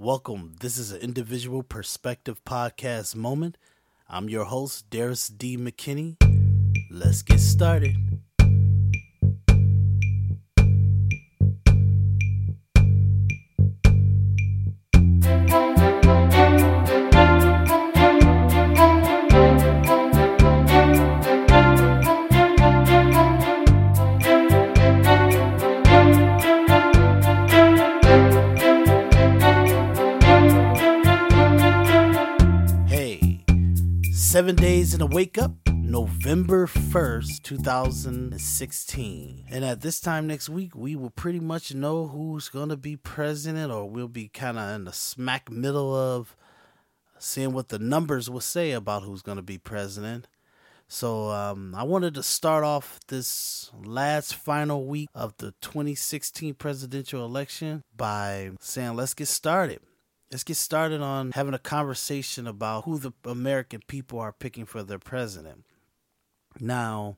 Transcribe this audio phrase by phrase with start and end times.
[0.00, 0.54] Welcome.
[0.60, 3.58] This is an individual perspective podcast moment.
[4.08, 5.58] I'm your host, Darius D.
[5.58, 6.16] McKinney.
[6.90, 8.09] Let's get started.
[34.30, 39.44] Seven days in a wake up, November 1st, 2016.
[39.50, 42.94] And at this time next week, we will pretty much know who's going to be
[42.94, 46.36] president, or we'll be kind of in the smack middle of
[47.18, 50.28] seeing what the numbers will say about who's going to be president.
[50.86, 57.24] So um, I wanted to start off this last final week of the 2016 presidential
[57.24, 59.80] election by saying, let's get started.
[60.30, 64.84] Let's get started on having a conversation about who the American people are picking for
[64.84, 65.64] their president.
[66.60, 67.16] Now,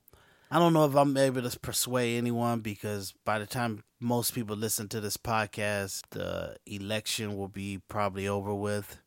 [0.51, 4.57] I don't know if I'm able to persuade anyone because by the time most people
[4.57, 8.99] listen to this podcast, the election will be probably over with.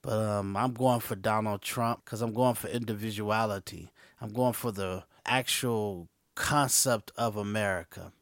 [0.00, 3.92] But um, I'm going for Donald Trump because I'm going for individuality.
[4.18, 8.12] I'm going for the actual concept of America.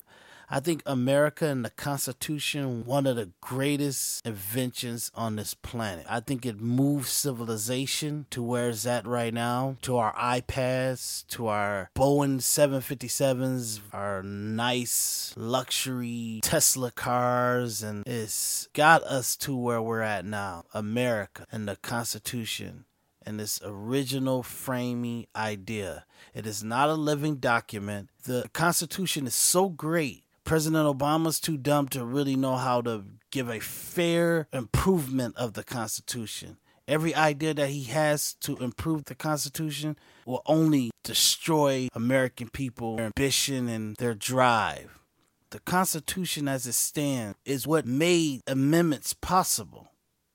[0.51, 6.07] I think America and the Constitution, one of the greatest inventions on this planet.
[6.09, 11.47] I think it moved civilization to where it's at right now, to our iPads, to
[11.47, 20.03] our Boeing 757s, our nice luxury Tesla cars, and it's got us to where we're
[20.03, 20.65] at now.
[20.75, 22.85] America and the Constitution
[23.27, 26.05] and this original framing idea.
[26.35, 28.11] It is not a living document.
[28.25, 33.49] The Constitution is so great President Obama's too dumb to really know how to give
[33.49, 36.59] a fair improvement of the Constitution.
[36.87, 39.97] Every idea that he has to improve the Constitution
[40.27, 45.01] will only destroy American people, their ambition, and their drive.
[45.49, 49.89] The Constitution as it stands is what made amendments possible.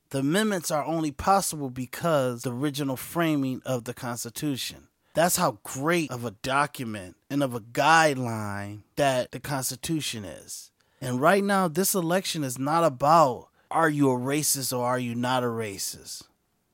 [0.09, 4.88] The amendments are only possible because the original framing of the Constitution.
[5.14, 10.72] That's how great of a document and of a guideline that the Constitution is.
[11.02, 15.16] And right now, this election is not about are you a racist or are you
[15.16, 16.24] not a racist.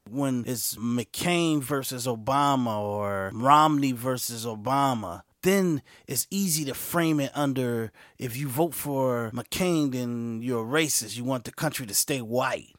[0.10, 7.32] When it's McCain versus Obama or Romney versus Obama, then it's easy to frame it
[7.34, 11.18] under if you vote for McCain, then you're a racist.
[11.18, 12.75] You want the country to stay white.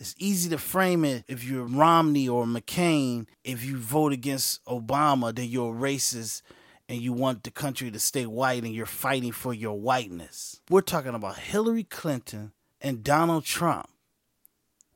[0.00, 3.26] It's easy to frame it if you're Romney or McCain.
[3.44, 6.40] If you vote against Obama, then you're a racist
[6.88, 10.62] and you want the country to stay white and you're fighting for your whiteness.
[10.70, 13.90] We're talking about Hillary Clinton and Donald Trump.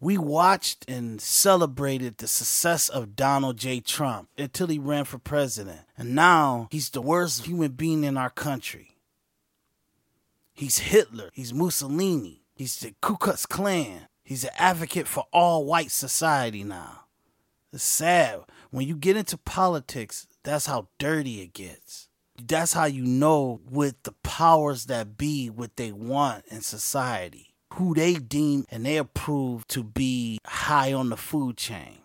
[0.00, 3.80] We watched and celebrated the success of Donald J.
[3.80, 5.80] Trump until he ran for president.
[5.98, 8.96] And now he's the worst human being in our country.
[10.54, 11.28] He's Hitler.
[11.34, 12.42] He's Mussolini.
[12.54, 14.08] He's the Ku Klux Klan.
[14.24, 17.02] He's an advocate for all white society now.
[17.72, 18.40] It's sad.
[18.70, 22.08] When you get into politics, that's how dirty it gets.
[22.42, 27.94] That's how you know with the powers that be what they want in society, who
[27.94, 31.98] they deem and they approve to be high on the food chain.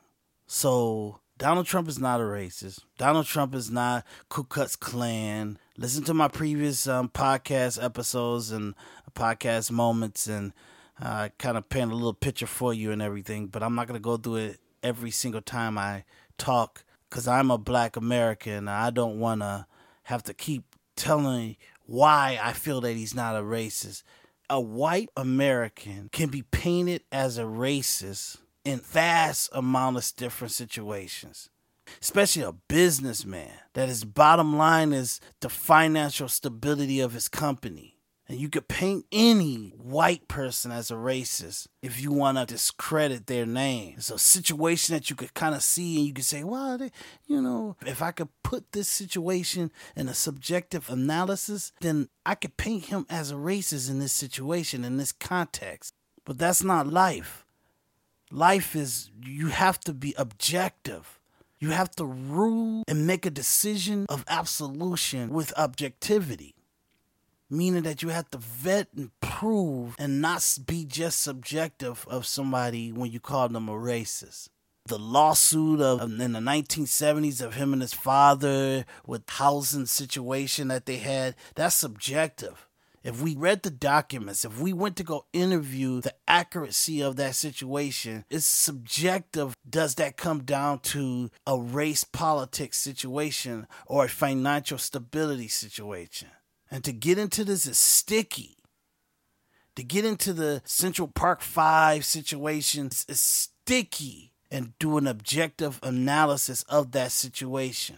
[0.46, 2.80] So Donald Trump is not a racist.
[2.98, 5.58] Donald Trump is not Ku Klux Klan.
[5.78, 8.76] Listen to my previous um, podcast episodes and
[9.16, 10.52] podcast moments and
[11.02, 14.00] uh, kind of paint a little picture for you and everything, but I'm not going
[14.00, 16.04] to go through it every single time I
[16.38, 18.68] talk because I'm a black American.
[18.68, 19.66] I don't want to
[20.04, 20.64] have to keep
[20.96, 21.56] telling
[21.86, 24.04] why I feel that he's not a racist.
[24.50, 31.50] A white American can be painted as a racist in vast amount of different situations.
[32.02, 37.99] Especially a businessman that his bottom line is the financial stability of his company
[38.30, 43.26] and you could paint any white person as a racist if you want to discredit
[43.26, 43.96] their name.
[43.98, 46.92] It's a situation that you could kind of see and you could say, well, they,
[47.26, 52.56] you know, if I could put this situation in a subjective analysis, then I could
[52.56, 55.96] paint him as a racist in this situation, in this context.
[56.24, 57.48] But that's not life.
[58.32, 61.20] Life is, you have to be objective.
[61.60, 66.54] You have to rule and make a decision of absolution with objectivity
[67.50, 72.92] meaning that you have to vet and prove and not be just subjective of somebody
[72.92, 74.50] when you call them a racist.
[74.86, 80.86] The lawsuit of in the 1970s of him and his father with housing situation that
[80.86, 82.66] they had, that's subjective.
[83.04, 87.36] if we read the documents, if we went to go interview the accuracy of that
[87.36, 89.56] situation, it's subjective.
[89.70, 96.30] Does that come down to a race politics situation or a financial stability situation?
[96.72, 98.58] And to get into this is sticky.
[99.76, 106.64] To get into the Central Park Five situations is sticky and do an objective analysis
[106.64, 107.98] of that situation.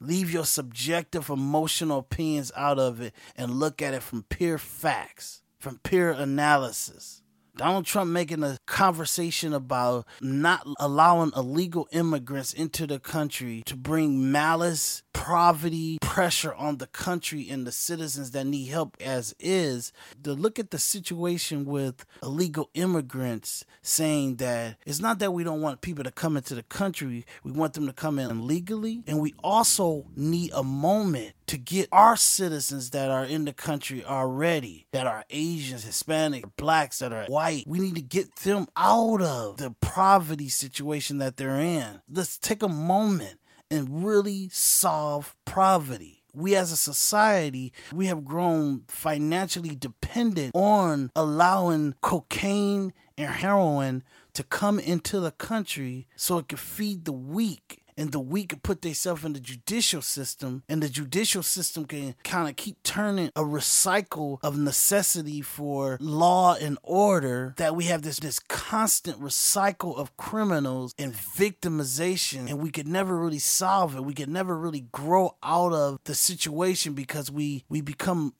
[0.00, 5.42] Leave your subjective emotional opinions out of it and look at it from pure facts,
[5.58, 7.22] from pure analysis.
[7.56, 14.30] Donald Trump making a conversation about not allowing illegal immigrants into the country to bring
[14.30, 19.92] malice, poverty, pressure on the country and the citizens that need help as is.
[20.22, 25.60] To look at the situation with illegal immigrants saying that it's not that we don't
[25.60, 29.02] want people to come into the country, we want them to come in legally.
[29.08, 34.04] And we also need a moment to get our citizens that are in the country
[34.04, 39.20] already, that are Asians, Hispanic, blacks, that are white, we need to get them out
[39.20, 42.02] of the poverty situation that they're in.
[42.08, 46.22] Let's take a moment and really solve poverty.
[46.32, 54.04] We as a society, we have grown financially dependent on allowing cocaine and heroin
[54.34, 58.80] to come into the country so it could feed the weak and the weak put
[58.80, 63.42] themselves in the judicial system, and the judicial system can kind of keep turning a
[63.42, 67.52] recycle of necessity for law and order.
[67.58, 73.18] That we have this this constant recycle of criminals and victimization, and we could never
[73.18, 74.02] really solve it.
[74.02, 78.34] We could never really grow out of the situation because we we become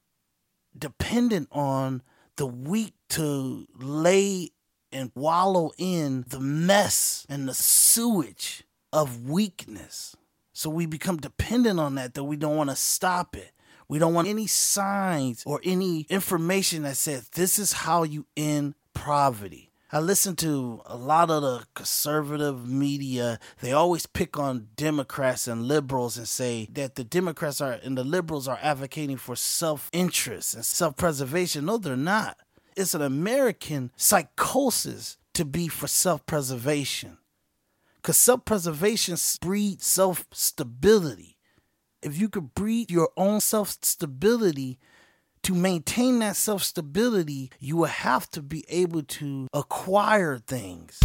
[0.77, 2.01] dependent on
[2.37, 4.53] the weak to lay
[4.91, 10.17] and wallow in the mess and the sewage of weakness.
[10.53, 13.53] So we become dependent on that, that we don't want to stop it.
[13.89, 18.75] We don't want any signs or any information that says this is how you end
[18.95, 19.71] poverty.
[19.93, 23.41] I listen to a lot of the conservative media.
[23.61, 28.05] They always pick on Democrats and liberals and say that the Democrats are and the
[28.05, 31.65] liberals are advocating for self interest and self preservation.
[31.65, 32.39] No, they're not.
[32.77, 37.19] It's an American psychosis to be for self preservation.
[38.01, 41.37] Because self preservation breeds self stability.
[42.03, 44.79] If you could breed your own self stability,
[45.43, 50.99] to maintain that self stability, you will have to be able to acquire things.